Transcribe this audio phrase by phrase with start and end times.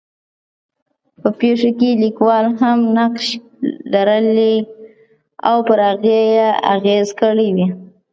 [1.19, 3.25] په پېښو کې لیکوال هم نقش
[3.93, 4.55] لرلی
[5.49, 7.67] او پر هغې یې اغېز کړی وي.